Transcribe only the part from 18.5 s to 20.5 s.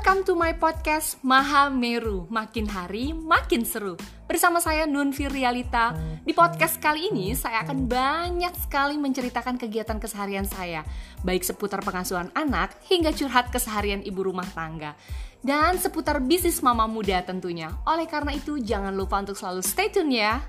jangan lupa untuk selalu stay tune ya.